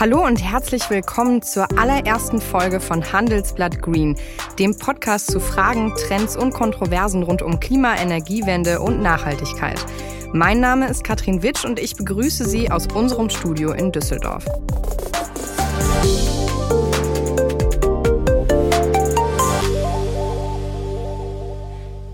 [0.00, 4.14] Hallo und herzlich willkommen zur allerersten Folge von Handelsblatt Green,
[4.56, 9.84] dem Podcast zu Fragen, Trends und Kontroversen rund um Klima, Energiewende und Nachhaltigkeit.
[10.32, 14.44] Mein Name ist Katrin Witsch und ich begrüße Sie aus unserem Studio in Düsseldorf.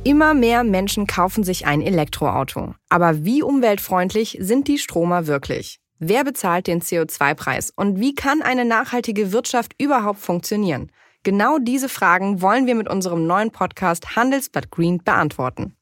[0.04, 2.74] Immer mehr Menschen kaufen sich ein Elektroauto.
[2.88, 5.80] Aber wie umweltfreundlich sind die Stromer wirklich?
[6.07, 10.93] Wer bezahlt den CO2-Preis und wie kann eine nachhaltige Wirtschaft überhaupt funktionieren?
[11.22, 15.75] Genau diese Fragen wollen wir mit unserem neuen Podcast Handelsblatt Green beantworten.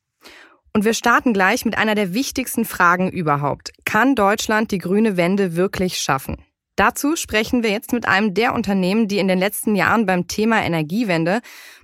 [0.73, 3.73] Und wir starten gleich mit einer der wichtigsten Fragen überhaupt.
[3.85, 6.37] Kann Deutschland die grüne Wende wirklich schaffen?
[6.77, 10.63] Dazu sprechen wir jetzt mit einem der Unternehmen, die in den letzten Jahren beim Thema
[10.63, 11.41] Energiewende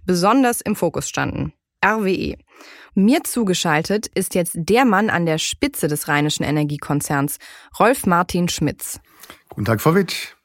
[0.07, 1.55] besonders im Fokus standen.
[1.85, 2.37] RWE.
[2.99, 7.39] Mir zugeschaltet ist jetzt der Mann an der Spitze des rheinischen Energiekonzerns,
[7.79, 8.99] Rolf Martin Schmitz.
[9.51, 10.37] Guten Tag, Frau Witt.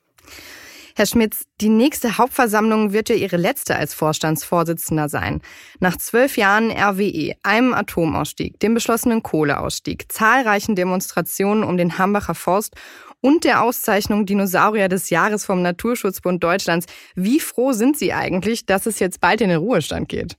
[0.95, 5.41] Herr Schmitz, die nächste Hauptversammlung wird ja Ihre letzte als Vorstandsvorsitzender sein.
[5.79, 12.75] Nach zwölf Jahren RWE, einem Atomausstieg, dem beschlossenen Kohleausstieg, zahlreichen Demonstrationen um den Hambacher Forst
[13.19, 16.85] und der Auszeichnung Dinosaurier des Jahres vom Naturschutzbund Deutschlands.
[17.15, 20.37] Wie froh sind Sie eigentlich, dass es jetzt bald in den Ruhestand geht?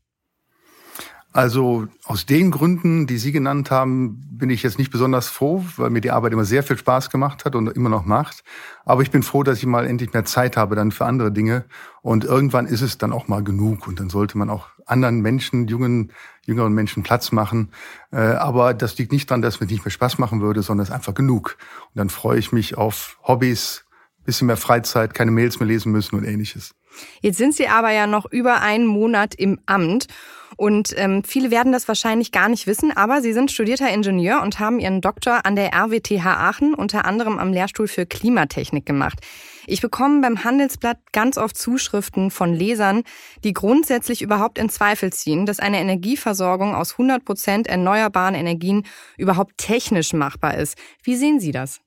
[1.34, 5.90] Also aus den Gründen, die Sie genannt haben, bin ich jetzt nicht besonders froh, weil
[5.90, 8.44] mir die Arbeit immer sehr viel Spaß gemacht hat und immer noch macht.
[8.84, 11.64] Aber ich bin froh, dass ich mal endlich mehr Zeit habe dann für andere Dinge.
[12.02, 13.88] Und irgendwann ist es dann auch mal genug.
[13.88, 16.12] Und dann sollte man auch anderen Menschen, jungen,
[16.46, 17.72] jüngeren Menschen Platz machen.
[18.12, 20.90] Äh, aber das liegt nicht daran, dass mir nicht mehr Spaß machen würde, sondern es
[20.90, 21.56] ist einfach genug.
[21.86, 23.84] Und dann freue ich mich auf Hobbys,
[24.24, 26.76] bisschen mehr Freizeit, keine Mails mehr lesen müssen und ähnliches.
[27.20, 30.06] Jetzt sind Sie aber ja noch über einen Monat im Amt.
[30.56, 34.58] Und ähm, viele werden das wahrscheinlich gar nicht wissen, aber Sie sind studierter Ingenieur und
[34.58, 39.20] haben Ihren Doktor an der RWTH Aachen unter anderem am Lehrstuhl für Klimatechnik gemacht.
[39.66, 43.02] Ich bekomme beim Handelsblatt ganz oft Zuschriften von Lesern,
[43.44, 48.84] die grundsätzlich überhaupt in Zweifel ziehen, dass eine Energieversorgung aus 100 Prozent erneuerbaren Energien
[49.16, 50.76] überhaupt technisch machbar ist.
[51.02, 51.80] Wie sehen Sie das?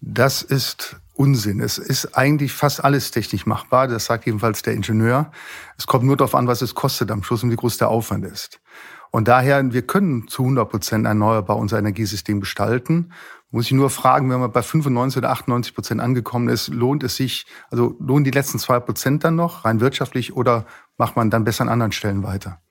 [0.00, 1.60] Das ist Unsinn.
[1.60, 3.88] Es ist eigentlich fast alles technisch machbar.
[3.88, 5.30] Das sagt jedenfalls der Ingenieur.
[5.76, 8.24] Es kommt nur darauf an, was es kostet am Schluss und wie groß der Aufwand
[8.24, 8.60] ist.
[9.10, 13.12] Und daher, wir können zu 100 Prozent erneuerbar unser Energiesystem gestalten.
[13.50, 17.16] Muss ich nur fragen, wenn man bei 95 oder 98 Prozent angekommen ist, lohnt es
[17.16, 20.64] sich, also lohnen die letzten zwei Prozent dann noch rein wirtschaftlich oder
[20.96, 22.62] macht man dann besser an anderen Stellen weiter?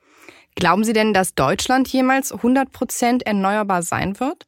[0.56, 4.48] Glauben Sie denn, dass Deutschland jemals 100 Prozent erneuerbar sein wird?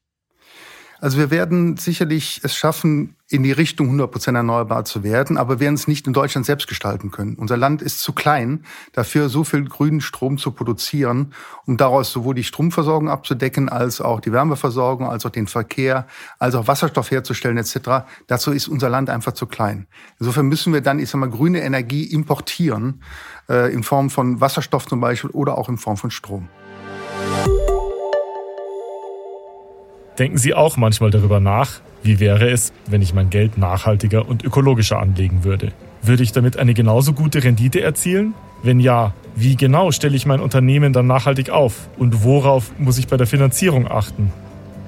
[1.04, 5.60] Also wir werden sicherlich es schaffen, in die Richtung 100 Prozent erneuerbar zu werden, aber
[5.60, 7.36] werden es nicht in Deutschland selbst gestalten können.
[7.36, 11.34] Unser Land ist zu klein, dafür so viel grünen Strom zu produzieren,
[11.66, 16.08] um daraus sowohl die Stromversorgung abzudecken, als auch die Wärmeversorgung, als auch den Verkehr,
[16.40, 18.06] als auch Wasserstoff herzustellen etc.
[18.28, 19.88] Dazu ist unser Land einfach zu klein.
[20.22, 23.04] Insofern müssen wir dann, ich sag mal, grüne Energie importieren,
[23.50, 26.48] äh, in Form von Wasserstoff zum Beispiel oder auch in Form von Strom.
[30.20, 34.44] Denken Sie auch manchmal darüber nach, wie wäre es, wenn ich mein Geld nachhaltiger und
[34.44, 35.72] ökologischer anlegen würde?
[36.02, 38.34] Würde ich damit eine genauso gute Rendite erzielen?
[38.62, 43.08] Wenn ja, wie genau stelle ich mein Unternehmen dann nachhaltig auf und worauf muss ich
[43.08, 44.32] bei der Finanzierung achten?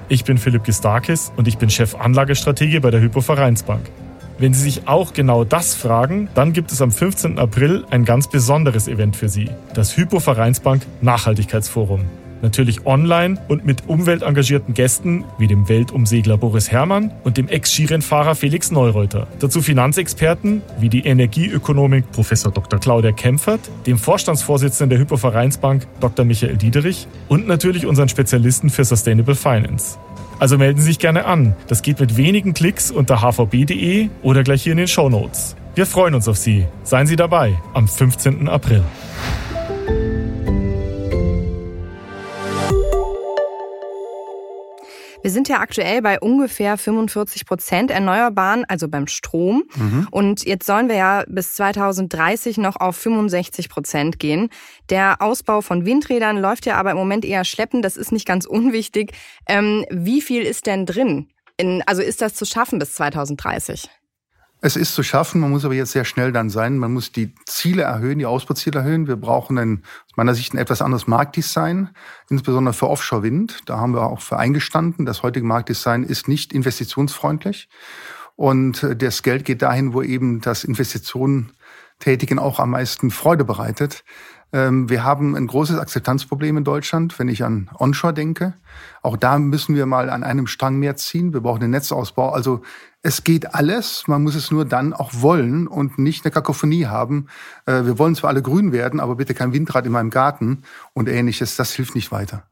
[0.10, 3.90] Ich bin Philipp Gistakis und ich bin Chef Anlagestrategie bei der Hypo Vereinsbank.
[4.38, 7.40] Wenn Sie sich auch genau das fragen, dann gibt es am 15.
[7.40, 12.02] April ein ganz besonderes Event für Sie, das Hypo Vereinsbank Nachhaltigkeitsforum.
[12.46, 18.70] Natürlich online und mit umweltengagierten Gästen wie dem Weltumsegler Boris Herrmann und dem Ex-Skirennfahrer Felix
[18.70, 19.26] Neureuter.
[19.40, 22.30] Dazu Finanzexperten wie die Energieökonomik Prof.
[22.30, 22.80] Dr.
[22.80, 26.24] Claudia Kempfert, dem Vorstandsvorsitzenden der Hypovereinsbank Dr.
[26.24, 29.98] Michael Diederich und natürlich unseren Spezialisten für Sustainable Finance.
[30.38, 31.56] Also melden Sie sich gerne an.
[31.68, 35.56] Das geht mit wenigen Klicks unter hvb.de oder gleich hier in den Show Notes.
[35.74, 36.68] Wir freuen uns auf Sie.
[36.84, 38.48] Seien Sie dabei am 15.
[38.48, 38.84] April.
[45.26, 49.64] Wir sind ja aktuell bei ungefähr 45 Prozent Erneuerbaren, also beim Strom.
[49.76, 50.08] Mhm.
[50.12, 54.50] Und jetzt sollen wir ja bis 2030 noch auf 65 Prozent gehen.
[54.92, 57.84] Der Ausbau von Windrädern läuft ja aber im Moment eher schleppend.
[57.84, 59.14] Das ist nicht ganz unwichtig.
[59.48, 61.28] Ähm, wie viel ist denn drin?
[61.58, 63.90] In, also ist das zu schaffen bis 2030?
[64.66, 66.80] Es ist zu schaffen, man muss aber jetzt sehr schnell dann sein.
[66.80, 69.08] Man muss die Ziele erhöhen, die Ausbauziele erhöhen.
[69.08, 71.90] Wir brauchen ein, aus meiner Sicht ein etwas anderes Marktdesign,
[72.32, 73.60] insbesondere für Offshore-Wind.
[73.68, 75.06] Da haben wir auch für eingestanden.
[75.06, 77.70] Das heutige Marktdesign ist nicht investitionsfreundlich.
[78.36, 81.52] Und äh, das Geld geht dahin, wo eben das Investitionen
[82.00, 84.04] tätigen auch am meisten Freude bereitet.
[84.52, 88.54] Ähm, wir haben ein großes Akzeptanzproblem in Deutschland, wenn ich an Onshore denke.
[89.04, 91.34] Auch da müssen wir mal an einem Strang mehr ziehen.
[91.34, 92.30] Wir brauchen den Netzausbau.
[92.30, 92.62] Also
[93.06, 94.08] es geht alles.
[94.08, 97.28] Man muss es nur dann auch wollen und nicht eine Kakophonie haben.
[97.68, 100.64] Äh, wir wollen zwar alle grün werden, aber bitte kein Windrad in meinem Garten
[100.94, 101.56] und ähnliches.
[101.56, 102.48] Das hilft nicht weiter.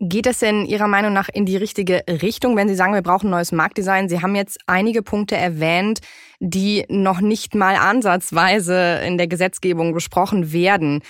[0.00, 3.30] Geht es denn Ihrer Meinung nach in die richtige Richtung, wenn Sie sagen, wir brauchen
[3.30, 4.08] neues Marktdesign?
[4.08, 6.00] Sie haben jetzt einige Punkte erwähnt,
[6.40, 11.02] die noch nicht mal ansatzweise in der Gesetzgebung besprochen werden.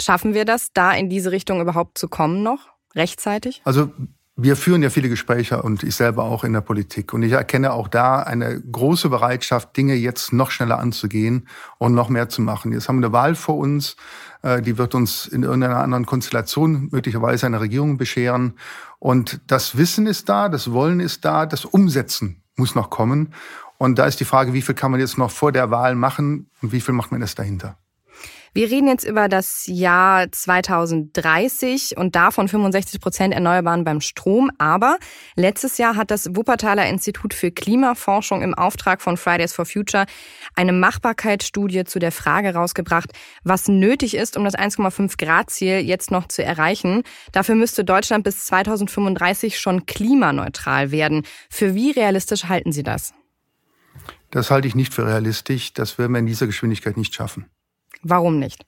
[0.00, 2.70] Schaffen wir das, da in diese Richtung überhaupt zu kommen noch?
[2.94, 3.60] Rechtzeitig?
[3.64, 3.92] Also
[4.40, 7.12] wir führen ja viele Gespräche und ich selber auch in der Politik.
[7.12, 11.48] Und ich erkenne auch da eine große Bereitschaft, Dinge jetzt noch schneller anzugehen
[11.78, 12.70] und noch mehr zu machen.
[12.72, 13.96] Jetzt haben wir eine Wahl vor uns.
[14.42, 18.54] Äh, die wird uns in irgendeiner anderen Konstellation möglicherweise eine Regierung bescheren.
[19.00, 23.34] Und das Wissen ist da, das Wollen ist da, das Umsetzen muss noch kommen.
[23.76, 26.48] Und da ist die Frage, wie viel kann man jetzt noch vor der Wahl machen
[26.62, 27.76] und wie viel macht man das dahinter?
[28.54, 34.50] Wir reden jetzt über das Jahr 2030 und davon 65 Prozent Erneuerbaren beim Strom.
[34.58, 34.98] Aber
[35.36, 40.06] letztes Jahr hat das Wuppertaler Institut für Klimaforschung im Auftrag von Fridays for Future
[40.54, 43.12] eine Machbarkeitsstudie zu der Frage rausgebracht,
[43.44, 47.02] was nötig ist, um das 1,5 Grad Ziel jetzt noch zu erreichen.
[47.32, 51.24] Dafür müsste Deutschland bis 2035 schon klimaneutral werden.
[51.50, 53.12] Für wie realistisch halten Sie das?
[54.30, 55.72] Das halte ich nicht für realistisch.
[55.72, 57.46] Das werden wir in dieser Geschwindigkeit nicht schaffen.
[58.02, 58.64] Warum nicht?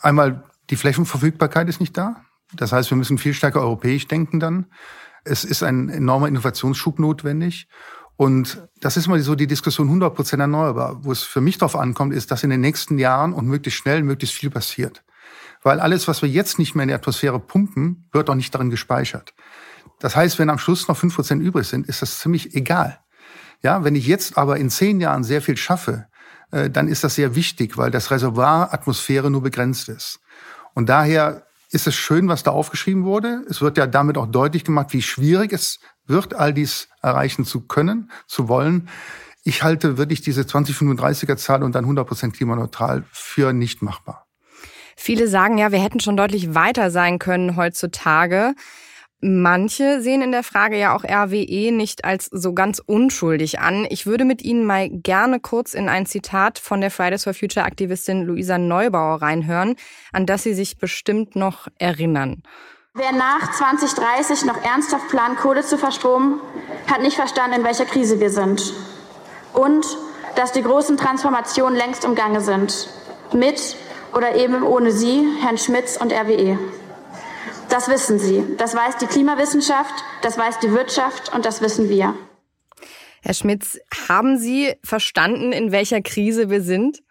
[0.00, 2.24] Einmal, die Flächenverfügbarkeit ist nicht da.
[2.54, 4.66] Das heißt, wir müssen viel stärker europäisch denken dann.
[5.24, 7.68] Es ist ein enormer Innovationsschub notwendig.
[8.16, 11.04] Und das ist mal so die Diskussion 100 Prozent erneuerbar.
[11.04, 14.02] Wo es für mich darauf ankommt, ist, dass in den nächsten Jahren und möglichst schnell
[14.02, 15.04] möglichst viel passiert.
[15.62, 18.70] Weil alles, was wir jetzt nicht mehr in die Atmosphäre pumpen, wird auch nicht darin
[18.70, 19.34] gespeichert.
[20.00, 22.98] Das heißt, wenn am Schluss noch fünf Prozent übrig sind, ist das ziemlich egal.
[23.62, 26.06] Ja, wenn ich jetzt aber in zehn Jahren sehr viel schaffe,
[26.50, 30.20] dann ist das sehr wichtig, weil das Reservoir Atmosphäre nur begrenzt ist.
[30.74, 33.44] Und daher ist es schön, was da aufgeschrieben wurde.
[33.48, 37.60] Es wird ja damit auch deutlich gemacht, wie schwierig es wird, all dies erreichen zu
[37.60, 38.88] können, zu wollen.
[39.44, 44.26] Ich halte wirklich diese 2035er Zahl und dann 100 Prozent klimaneutral für nicht machbar.
[44.96, 48.54] Viele sagen ja, wir hätten schon deutlich weiter sein können heutzutage.
[49.22, 53.86] Manche sehen in der Frage ja auch RWE nicht als so ganz unschuldig an.
[53.90, 57.66] Ich würde mit Ihnen mal gerne kurz in ein Zitat von der Fridays for Future
[57.66, 59.76] Aktivistin Luisa Neubauer reinhören,
[60.12, 62.42] an das Sie sich bestimmt noch erinnern.
[62.94, 66.40] Wer nach 2030 noch ernsthaft plant, Kohle zu verstromen,
[66.90, 68.72] hat nicht verstanden, in welcher Krise wir sind.
[69.52, 69.86] Und
[70.34, 72.88] dass die großen Transformationen längst im Gange sind.
[73.34, 73.76] Mit
[74.14, 76.58] oder eben ohne Sie, Herrn Schmitz und RWE.
[77.70, 78.44] Das wissen Sie.
[78.58, 82.14] Das weiß die Klimawissenschaft, das weiß die Wirtschaft und das wissen wir.
[83.22, 83.78] Herr Schmitz,
[84.08, 87.02] haben Sie verstanden, in welcher Krise wir sind?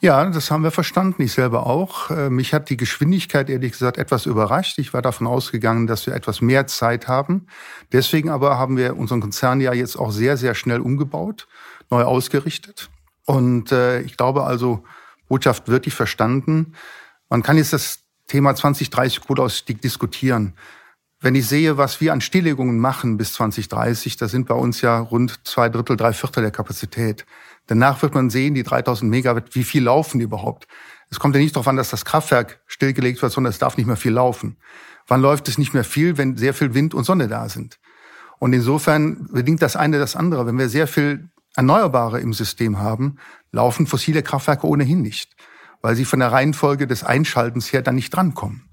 [0.00, 1.22] Ja, das haben wir verstanden.
[1.22, 2.10] Ich selber auch.
[2.10, 4.78] Äh, mich hat die Geschwindigkeit ehrlich gesagt etwas überrascht.
[4.78, 7.46] Ich war davon ausgegangen, dass wir etwas mehr Zeit haben.
[7.92, 11.46] Deswegen aber haben wir unseren Konzern ja jetzt auch sehr, sehr schnell umgebaut,
[11.90, 12.90] neu ausgerichtet.
[13.24, 14.84] Und äh, ich glaube also,
[15.28, 16.74] Botschaft wirklich verstanden.
[17.28, 20.54] Man kann jetzt das Thema 2030 Kohleausstieg diskutieren.
[21.20, 24.98] Wenn ich sehe, was wir an Stilllegungen machen bis 2030, da sind bei uns ja
[24.98, 27.24] rund zwei Drittel, drei Viertel der Kapazität.
[27.66, 30.66] Danach wird man sehen, die 3000 Megawatt, wie viel laufen die überhaupt?
[31.08, 33.86] Es kommt ja nicht darauf an, dass das Kraftwerk stillgelegt wird, sondern es darf nicht
[33.86, 34.56] mehr viel laufen.
[35.06, 37.78] Wann läuft es nicht mehr viel, wenn sehr viel Wind und Sonne da sind?
[38.38, 40.46] Und insofern bedingt das eine das andere.
[40.46, 43.16] Wenn wir sehr viel Erneuerbare im System haben,
[43.52, 45.34] laufen fossile Kraftwerke ohnehin nicht
[45.86, 48.68] weil sie von der Reihenfolge des Einschaltens her dann nicht drankommen.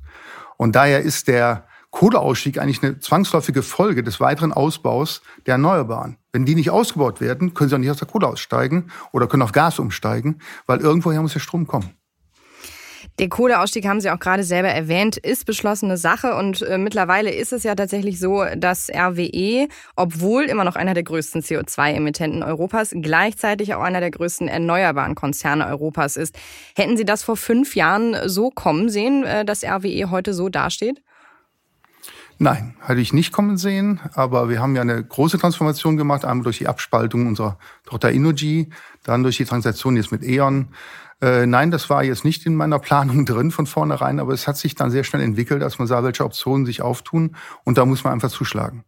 [0.58, 6.18] Und daher ist der Kohleausstieg eigentlich eine zwangsläufige Folge des weiteren Ausbaus der Erneuerbaren.
[6.32, 9.44] Wenn die nicht ausgebaut werden, können sie auch nicht aus der Kohle aussteigen oder können
[9.44, 11.92] auf Gas umsteigen, weil irgendwoher muss der Strom kommen.
[13.20, 17.54] Der Kohleausstieg haben Sie auch gerade selber erwähnt, ist beschlossene Sache und äh, mittlerweile ist
[17.54, 23.76] es ja tatsächlich so, dass RWE, obwohl immer noch einer der größten CO2-Emittenten Europas, gleichzeitig
[23.76, 26.36] auch einer der größten erneuerbaren Konzerne Europas ist.
[26.76, 31.04] Hätten Sie das vor fünf Jahren so kommen sehen, äh, dass RWE heute so dasteht?
[32.40, 36.44] Nein, hatte ich nicht kommen sehen, aber wir haben ja eine große Transformation gemacht, einmal
[36.44, 38.70] durch die Abspaltung unserer Tochter Innogy,
[39.04, 40.70] dann durch die Transaktion jetzt mit E.ON.
[41.24, 44.58] Äh, nein, das war jetzt nicht in meiner Planung drin von vornherein, aber es hat
[44.58, 48.04] sich dann sehr schnell entwickelt, dass man sah, welche Optionen sich auftun und da muss
[48.04, 48.84] man einfach zuschlagen.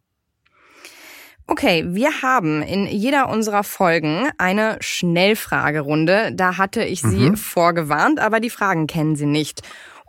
[1.48, 6.32] Okay, wir haben in jeder unserer Folgen eine Schnellfragerunde.
[6.34, 7.38] Da hatte ich Sie mhm.
[7.38, 9.62] vorgewarnt, aber die Fragen kennen Sie nicht.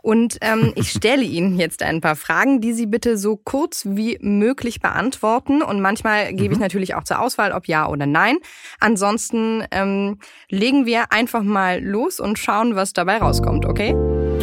[0.07, 4.17] Und ähm, ich stelle Ihnen jetzt ein paar Fragen, die Sie bitte so kurz wie
[4.21, 5.61] möglich beantworten.
[5.61, 6.51] Und manchmal gebe mhm.
[6.53, 8.37] ich natürlich auch zur Auswahl, ob ja oder nein.
[8.79, 13.93] Ansonsten ähm, legen wir einfach mal los und schauen, was dabei rauskommt, okay?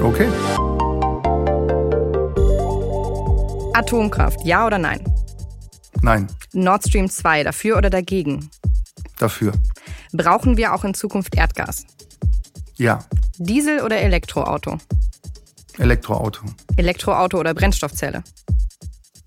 [0.03, 0.29] Okay.
[3.73, 5.03] Atomkraft, ja oder nein?
[6.03, 6.29] Nein.
[6.53, 8.51] Nord Stream 2, dafür oder dagegen?
[9.19, 9.55] Dafür.
[10.13, 11.87] Brauchen wir auch in Zukunft Erdgas?
[12.77, 12.99] Ja.
[13.39, 14.79] Diesel oder Elektroauto?
[15.79, 16.43] Elektroauto.
[16.77, 18.23] Elektroauto oder Brennstoffzelle?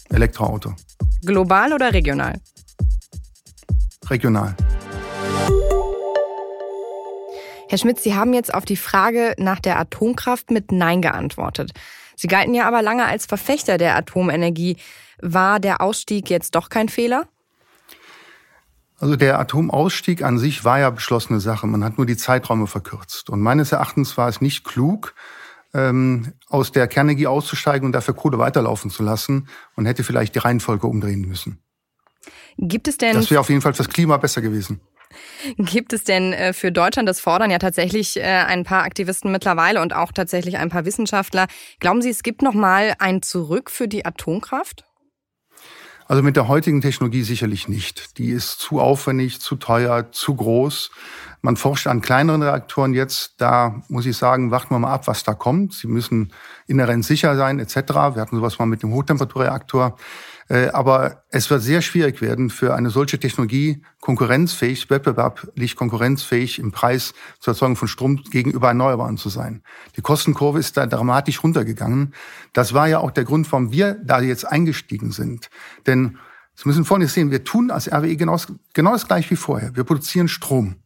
[0.09, 0.73] Elektroauto.
[1.25, 2.39] Global oder regional?
[4.09, 4.55] Regional.
[7.69, 11.71] Herr Schmidt, Sie haben jetzt auf die Frage nach der Atomkraft mit Nein geantwortet.
[12.15, 14.77] Sie galten ja aber lange als Verfechter der Atomenergie.
[15.21, 17.27] War der Ausstieg jetzt doch kein Fehler?
[18.99, 21.67] Also der Atomausstieg an sich war ja beschlossene Sache.
[21.67, 23.29] Man hat nur die Zeiträume verkürzt.
[23.29, 25.13] Und meines Erachtens war es nicht klug,
[25.73, 30.39] ähm, aus der Kernenergie auszusteigen und dafür Kohle weiterlaufen zu lassen und hätte vielleicht die
[30.39, 31.59] Reihenfolge umdrehen müssen.
[32.57, 33.13] Gibt es denn?
[33.13, 34.81] Das wäre auf jeden Fall fürs Klima besser gewesen.
[35.57, 39.81] Gibt es denn äh, für Deutschland, das fordern ja tatsächlich äh, ein paar Aktivisten mittlerweile
[39.81, 41.47] und auch tatsächlich ein paar Wissenschaftler,
[41.79, 44.83] glauben Sie, es gibt noch mal ein Zurück für die Atomkraft?
[46.07, 48.17] Also mit der heutigen Technologie sicherlich nicht.
[48.17, 50.89] Die ist zu aufwendig, zu teuer, zu groß.
[51.41, 53.35] Man forscht an kleineren Reaktoren jetzt.
[53.37, 55.73] Da muss ich sagen, warten wir mal ab, was da kommt.
[55.73, 56.33] Sie müssen
[56.65, 57.75] inhärent sicher sein, etc.
[57.75, 59.97] Wir hatten sowas mal mit dem Hochtemperaturreaktor.
[60.49, 66.71] Äh, aber es wird sehr schwierig werden, für eine solche Technologie konkurrenzfähig, wettbewerblich konkurrenzfähig im
[66.71, 69.61] Preis zur Erzeugung von Strom gegenüber Erneuerbaren zu sein.
[69.97, 72.13] Die Kostenkurve ist da dramatisch runtergegangen.
[72.53, 75.49] Das war ja auch der Grund, warum wir da jetzt eingestiegen sind.
[75.85, 76.17] Denn
[76.59, 78.35] Sie müssen vorne sehen, wir tun als RWE genau,
[78.73, 79.75] genau das gleiche wie vorher.
[79.75, 80.77] Wir produzieren Strom.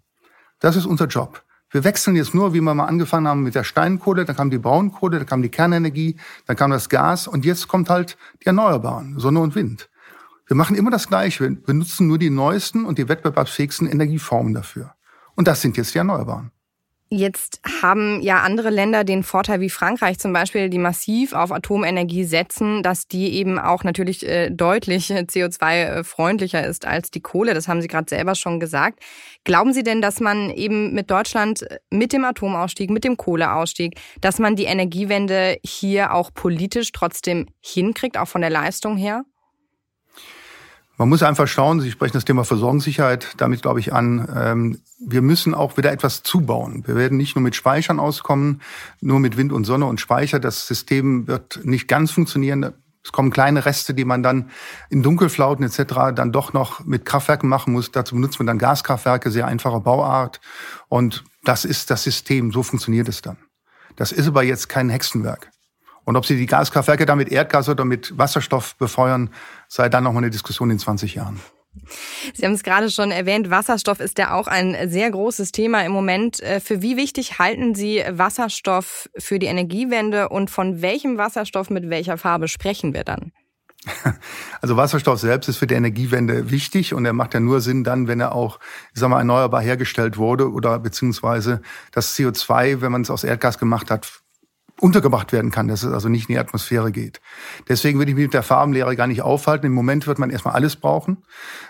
[0.62, 1.44] Das ist unser Job.
[1.72, 4.58] Wir wechseln jetzt nur, wie wir mal angefangen haben mit der Steinkohle, dann kam die
[4.58, 9.18] Braunkohle, dann kam die Kernenergie, dann kam das Gas und jetzt kommt halt die Erneuerbaren,
[9.20, 9.90] Sonne und Wind.
[10.46, 11.46] Wir machen immer das Gleiche.
[11.46, 14.94] Wir benutzen nur die neuesten und die wettbewerbsfähigsten Energieformen dafür.
[15.36, 16.52] Und das sind jetzt die Erneuerbaren.
[17.14, 22.24] Jetzt haben ja andere Länder den Vorteil wie Frankreich zum Beispiel, die massiv auf Atomenergie
[22.24, 27.54] setzen, dass die eben auch natürlich äh, deutlich CO2-freundlicher ist als die Kohle.
[27.54, 29.04] Das haben Sie gerade selber schon gesagt.
[29.44, 34.40] Glauben Sie denn, dass man eben mit Deutschland, mit dem Atomausstieg, mit dem Kohleausstieg, dass
[34.40, 39.26] man die Energiewende hier auch politisch trotzdem hinkriegt, auch von der Leistung her?
[41.02, 44.30] Man muss einfach schauen, Sie sprechen das Thema Versorgungssicherheit damit, glaube ich, an.
[44.36, 46.84] Ähm, wir müssen auch wieder etwas zubauen.
[46.86, 48.62] Wir werden nicht nur mit Speichern auskommen,
[49.00, 50.40] nur mit Wind und Sonne und Speicher.
[50.40, 52.76] Das System wird nicht ganz funktionieren.
[53.04, 54.52] Es kommen kleine Reste, die man dann
[54.92, 56.14] in Dunkelflauten etc.
[56.14, 57.90] dann doch noch mit Kraftwerken machen muss.
[57.90, 60.40] Dazu benutzt man dann Gaskraftwerke, sehr einfache Bauart.
[60.88, 62.52] Und das ist das System.
[62.52, 63.38] So funktioniert es dann.
[63.96, 65.50] Das ist aber jetzt kein Hexenwerk.
[66.04, 69.30] Und ob Sie die Gaskraftwerke dann mit Erdgas oder mit Wasserstoff befeuern,
[69.68, 71.40] sei dann nochmal eine Diskussion in 20 Jahren.
[72.34, 75.94] Sie haben es gerade schon erwähnt, Wasserstoff ist ja auch ein sehr großes Thema im
[75.94, 76.42] Moment.
[76.42, 81.90] Äh, für wie wichtig halten Sie Wasserstoff für die Energiewende und von welchem Wasserstoff mit
[81.90, 83.32] welcher Farbe sprechen wir dann?
[84.62, 88.08] Also Wasserstoff selbst ist für die Energiewende wichtig und er macht ja nur Sinn dann,
[88.08, 88.60] wenn er auch,
[88.94, 93.58] ich sag mal, erneuerbar hergestellt wurde oder beziehungsweise das CO2, wenn man es aus Erdgas
[93.58, 94.21] gemacht hat,
[94.82, 97.22] untergebracht werden kann, dass es also nicht in die Atmosphäre geht.
[97.70, 99.68] Deswegen würde ich mich mit der Farbenlehre gar nicht aufhalten.
[99.68, 101.18] Im Moment wird man erstmal alles brauchen,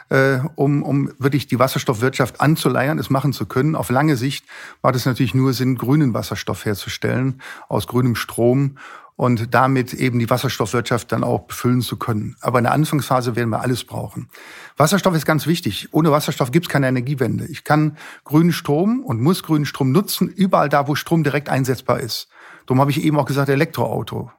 [0.09, 3.75] äh, um, um wirklich die Wasserstoffwirtschaft anzuleiern, es machen zu können.
[3.75, 4.45] Auf lange Sicht
[4.81, 8.77] macht es natürlich nur Sinn, grünen Wasserstoff herzustellen aus grünem Strom
[9.21, 12.35] und damit eben die Wasserstoffwirtschaft dann auch befüllen zu können.
[12.41, 14.29] Aber in der Anfangsphase werden wir alles brauchen.
[14.77, 15.89] Wasserstoff ist ganz wichtig.
[15.91, 17.45] Ohne Wasserstoff gibt es keine Energiewende.
[17.45, 21.99] Ich kann grünen Strom und muss grünen Strom nutzen, überall da, wo Strom direkt einsetzbar
[21.99, 22.29] ist.
[22.65, 24.31] Darum habe ich eben auch gesagt Elektroauto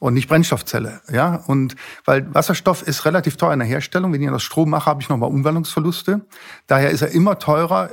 [0.00, 1.36] und nicht Brennstoffzelle, ja.
[1.46, 4.12] Und weil Wasserstoff ist relativ teuer in der Herstellung.
[4.12, 6.26] Wenn ich das Strom mache, habe ich nochmal Umwandlungsverluste.
[6.66, 7.90] Daher ist er immer teurer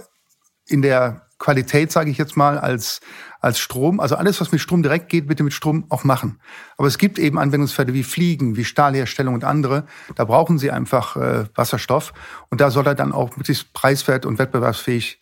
[0.66, 3.02] in der Qualität, sage ich jetzt mal, als
[3.42, 4.00] als Strom.
[4.00, 6.40] Also alles, was mit Strom direkt geht, bitte mit Strom auch machen.
[6.78, 9.86] Aber es gibt eben Anwendungsfälle wie Fliegen, wie Stahlherstellung und andere.
[10.16, 12.14] Da brauchen sie einfach äh, Wasserstoff
[12.50, 15.20] und da soll er dann auch möglichst preiswert und wettbewerbsfähig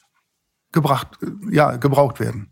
[0.71, 2.51] gebracht, äh, ja, gebraucht werden.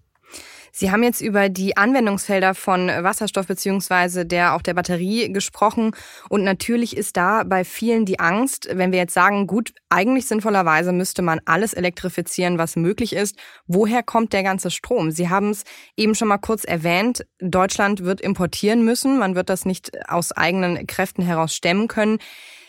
[0.80, 5.96] Sie haben jetzt über die Anwendungsfelder von Wasserstoff beziehungsweise der auch der Batterie gesprochen
[6.30, 10.92] und natürlich ist da bei vielen die Angst, wenn wir jetzt sagen, gut, eigentlich sinnvollerweise
[10.92, 13.38] müsste man alles elektrifizieren, was möglich ist.
[13.66, 15.10] Woher kommt der ganze Strom?
[15.10, 15.64] Sie haben es
[15.96, 20.86] eben schon mal kurz erwähnt, Deutschland wird importieren müssen, man wird das nicht aus eigenen
[20.86, 22.20] Kräften heraus stemmen können.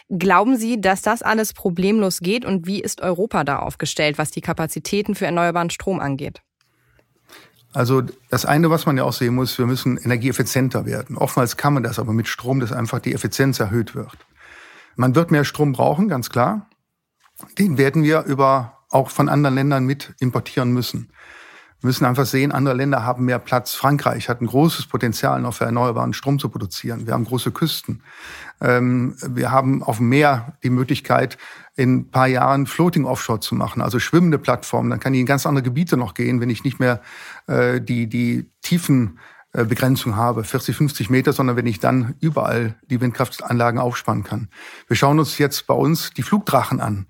[0.09, 4.41] Glauben Sie, dass das alles problemlos geht und wie ist Europa da aufgestellt, was die
[4.41, 6.41] Kapazitäten für erneuerbaren Strom angeht?
[7.73, 11.17] Also das eine, was man ja auch sehen muss, wir müssen energieeffizienter werden.
[11.17, 14.17] Oftmals kann man das aber mit Strom, dass einfach die Effizienz erhöht wird.
[14.97, 16.69] Man wird mehr Strom brauchen, ganz klar.
[17.59, 21.13] Den werden wir über auch von anderen Ländern mit importieren müssen.
[21.81, 23.75] Wir müssen einfach sehen, andere Länder haben mehr Platz.
[23.75, 27.07] Frankreich hat ein großes Potenzial, noch für erneuerbaren Strom zu produzieren.
[27.07, 28.03] Wir haben große Küsten.
[28.61, 31.39] Ähm, wir haben auf dem Meer die Möglichkeit,
[31.77, 34.91] in ein paar Jahren Floating Offshore zu machen, also schwimmende Plattformen.
[34.91, 37.01] Dann kann ich in ganz andere Gebiete noch gehen, wenn ich nicht mehr
[37.47, 39.19] äh, die, die tiefen
[39.53, 44.49] äh, habe, 40, 50 Meter, sondern wenn ich dann überall die Windkraftanlagen aufspannen kann.
[44.89, 47.07] Wir schauen uns jetzt bei uns die Flugdrachen an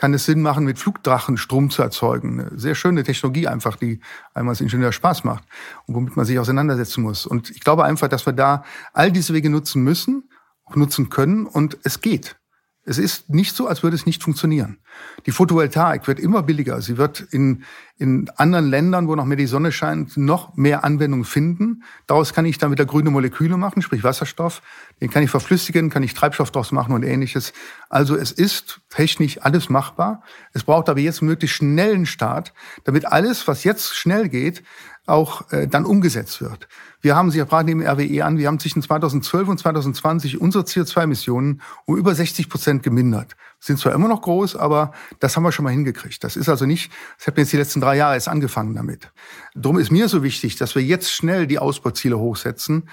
[0.00, 2.40] kann es Sinn machen, mit Flugdrachen Strom zu erzeugen.
[2.40, 4.00] Eine sehr schöne Technologie einfach, die
[4.32, 5.44] einmal als Ingenieur Spaß macht
[5.86, 7.26] und womit man sich auseinandersetzen muss.
[7.26, 8.64] Und ich glaube einfach, dass wir da
[8.94, 10.29] all diese Wege nutzen müssen,
[10.76, 12.36] nutzen können und es geht.
[12.82, 14.78] Es ist nicht so, als würde es nicht funktionieren.
[15.26, 16.80] Die Photovoltaik wird immer billiger.
[16.80, 17.62] Sie wird in,
[17.98, 21.84] in anderen Ländern, wo noch mehr die Sonne scheint, noch mehr Anwendung finden.
[22.06, 24.62] Daraus kann ich dann wieder grüne Moleküle machen, sprich Wasserstoff.
[25.00, 27.52] Den kann ich verflüssigen, kann ich Treibstoff daraus machen und ähnliches.
[27.90, 30.22] Also es ist technisch alles machbar.
[30.54, 34.62] Es braucht aber jetzt einen möglichst schnellen Start, damit alles, was jetzt schnell geht,
[35.10, 36.68] auch äh, dann umgesetzt wird.
[37.00, 41.62] Wir haben, Sie fragen dem RWE an, wir haben zwischen 2012 und 2020 unsere CO2-Emissionen
[41.86, 43.36] um über 60 Prozent gemindert.
[43.58, 46.22] Sind zwar immer noch groß, aber das haben wir schon mal hingekriegt.
[46.24, 49.10] Das ist also nicht, ich habe jetzt die letzten drei Jahre erst angefangen damit.
[49.54, 52.88] Darum ist mir so wichtig, dass wir jetzt schnell die Ausbauziele hochsetzen.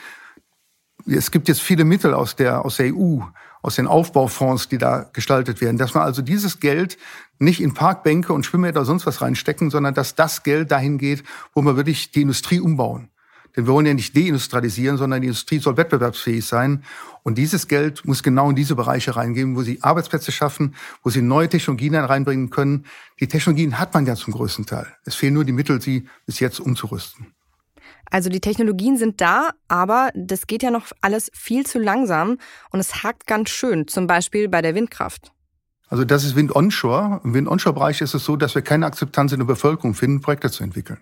[1.05, 3.19] Es gibt jetzt viele Mittel aus der, aus der EU,
[3.61, 6.97] aus den Aufbaufonds, die da gestaltet werden, dass man also dieses Geld
[7.39, 11.23] nicht in Parkbänke und Schwimmbäder oder sonst was reinstecken, sondern dass das Geld dahin geht,
[11.53, 13.09] wo wir wirklich die Industrie umbauen.
[13.55, 16.83] Denn wir wollen ja nicht deindustrialisieren, sondern die Industrie soll wettbewerbsfähig sein.
[17.23, 21.23] Und dieses Geld muss genau in diese Bereiche reingehen, wo sie Arbeitsplätze schaffen, wo sie
[21.23, 22.85] neue Technologien reinbringen können.
[23.19, 24.87] Die Technologien hat man ja zum größten Teil.
[25.05, 27.33] Es fehlen nur die Mittel, sie bis jetzt umzurüsten.
[28.09, 32.37] Also die Technologien sind da, aber das geht ja noch alles viel zu langsam
[32.69, 35.33] und es hakt ganz schön, zum Beispiel bei der Windkraft.
[35.89, 37.21] Also das ist Wind Onshore.
[37.23, 40.51] Im Wind Onshore-Bereich ist es so, dass wir keine Akzeptanz in der Bevölkerung finden, Projekte
[40.51, 40.99] zu entwickeln.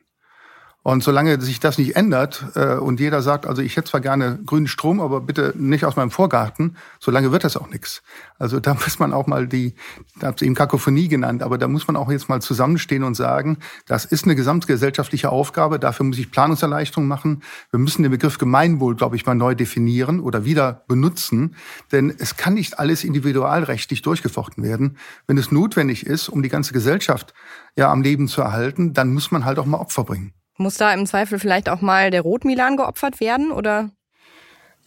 [0.88, 4.38] Und solange sich das nicht ändert äh, und jeder sagt, also ich hätte zwar gerne
[4.46, 8.04] grünen Strom, aber bitte nicht aus meinem Vorgarten, solange wird das auch nichts.
[8.38, 9.74] Also da muss man auch mal die,
[10.20, 13.16] da habt ihr eben Kakophonie genannt, aber da muss man auch jetzt mal zusammenstehen und
[13.16, 17.42] sagen, das ist eine gesamtgesellschaftliche Aufgabe, dafür muss ich Planungserleichterung machen.
[17.72, 21.56] Wir müssen den Begriff Gemeinwohl, glaube ich, mal neu definieren oder wieder benutzen,
[21.92, 25.00] denn es kann nicht alles individualrechtlich durchgefochten werden.
[25.26, 27.34] Wenn es notwendig ist, um die ganze Gesellschaft
[27.76, 30.32] ja am Leben zu erhalten, dann muss man halt auch mal Opfer bringen.
[30.58, 33.90] Muss da im Zweifel vielleicht auch mal der Rotmilan geopfert werden oder?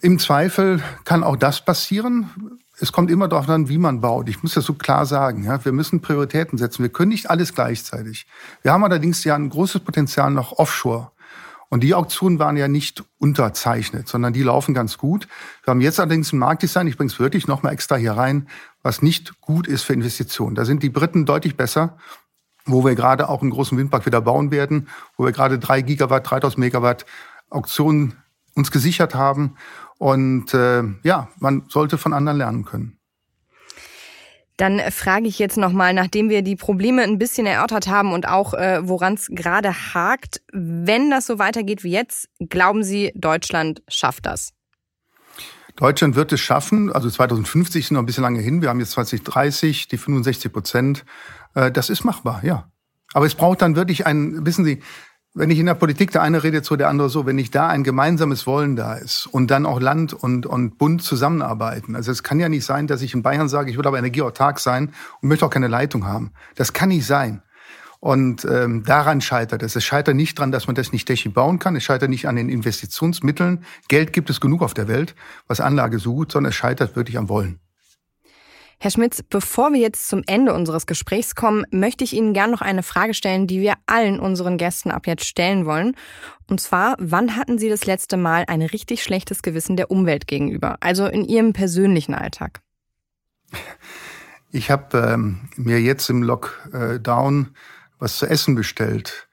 [0.00, 2.58] Im Zweifel kann auch das passieren.
[2.80, 4.28] Es kommt immer darauf an, wie man baut.
[4.28, 5.44] Ich muss das so klar sagen.
[5.44, 6.82] Ja, wir müssen Prioritäten setzen.
[6.82, 8.26] Wir können nicht alles gleichzeitig.
[8.62, 11.10] Wir haben allerdings ja ein großes Potenzial noch offshore.
[11.70, 15.28] Und die Auktionen waren ja nicht unterzeichnet, sondern die laufen ganz gut.
[15.64, 18.48] Wir haben jetzt allerdings ein Marktdesign, ich bringe es wirklich nochmal extra hier rein,
[18.82, 20.54] was nicht gut ist für Investitionen.
[20.54, 21.98] Da sind die Briten deutlich besser
[22.68, 26.30] wo wir gerade auch einen großen Windpark wieder bauen werden, wo wir gerade drei Gigawatt,
[26.30, 27.06] 3000 Megawatt
[27.50, 28.16] Auktionen
[28.54, 29.56] uns gesichert haben.
[29.98, 32.98] Und äh, ja, man sollte von anderen lernen können.
[34.58, 38.54] Dann frage ich jetzt nochmal, nachdem wir die Probleme ein bisschen erörtert haben und auch
[38.54, 44.26] äh, woran es gerade hakt, wenn das so weitergeht wie jetzt, glauben Sie, Deutschland schafft
[44.26, 44.52] das?
[45.78, 46.92] Deutschland wird es schaffen.
[46.92, 48.62] Also 2050 ist noch ein bisschen lange hin.
[48.62, 51.04] Wir haben jetzt 2030 die 65 Prozent
[51.54, 52.70] äh, das ist machbar, ja.
[53.14, 54.82] Aber es braucht dann wirklich ein, wissen Sie,
[55.34, 57.68] wenn ich in der Politik der eine redet so, der andere so, wenn nicht da
[57.68, 61.94] ein gemeinsames Wollen da ist und dann auch Land und, und Bund zusammenarbeiten.
[61.96, 64.58] Also es kann ja nicht sein, dass ich in Bayern sage, ich will aber energieautark
[64.58, 66.32] sein und möchte auch keine Leitung haben.
[66.56, 67.42] Das kann nicht sein.
[68.00, 69.74] Und ähm, daran scheitert es.
[69.74, 71.74] Es scheitert nicht daran, dass man das nicht technisch bauen kann.
[71.74, 73.64] Es scheitert nicht an den Investitionsmitteln.
[73.88, 75.16] Geld gibt es genug auf der Welt,
[75.48, 77.58] was Anlage sucht, sondern es scheitert wirklich am Wollen.
[78.80, 82.60] Herr Schmitz, bevor wir jetzt zum Ende unseres Gesprächs kommen, möchte ich Ihnen gern noch
[82.60, 85.96] eine Frage stellen, die wir allen unseren Gästen ab jetzt stellen wollen.
[86.48, 90.76] Und zwar, wann hatten Sie das letzte Mal ein richtig schlechtes Gewissen der Umwelt gegenüber?
[90.78, 92.60] Also in Ihrem persönlichen Alltag?
[94.52, 97.48] Ich habe ähm, mir jetzt im Lockdown
[97.98, 99.28] was zu essen bestellt.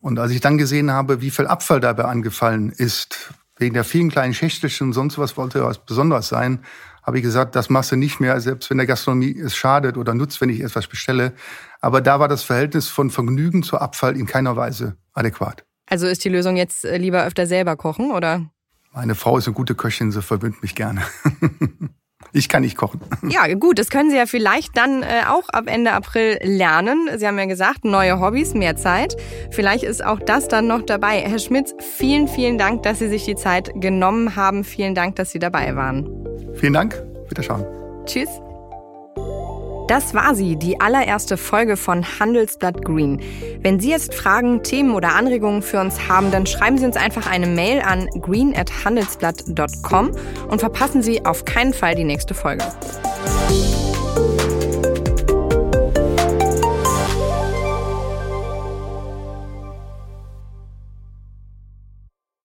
[0.00, 4.10] Und als ich dann gesehen habe, wie viel Abfall dabei angefallen ist, wegen der vielen
[4.10, 6.64] kleinen Schächtelchen und sonst was wollte was Besonderes sein,
[7.02, 10.14] habe ich gesagt, das machst du nicht mehr, selbst wenn der Gastronomie es schadet oder
[10.14, 11.32] nutzt, wenn ich etwas bestelle.
[11.80, 15.64] Aber da war das Verhältnis von Vergnügen zu Abfall in keiner Weise adäquat.
[15.86, 18.50] Also ist die Lösung jetzt äh, lieber öfter selber kochen, oder?
[18.92, 21.02] Meine Frau ist eine gute Köchin, sie verwöhnt mich gerne.
[22.32, 23.00] Ich kann nicht kochen.
[23.28, 27.08] Ja, gut, das können Sie ja vielleicht dann äh, auch ab Ende April lernen.
[27.16, 29.16] Sie haben ja gesagt, neue Hobbys, mehr Zeit.
[29.50, 31.20] Vielleicht ist auch das dann noch dabei.
[31.20, 34.64] Herr Schmitz, vielen, vielen Dank, dass Sie sich die Zeit genommen haben.
[34.64, 36.08] Vielen Dank, dass Sie dabei waren.
[36.54, 37.02] Vielen Dank.
[37.28, 37.66] Wiederschauen.
[38.06, 38.28] Tschüss.
[39.88, 43.22] Das war sie, die allererste Folge von Handelsblatt Green.
[43.62, 47.26] Wenn Sie jetzt Fragen, Themen oder Anregungen für uns haben, dann schreiben Sie uns einfach
[47.26, 50.12] eine Mail an green@handelsblatt.com
[50.50, 52.64] und verpassen Sie auf keinen Fall die nächste Folge.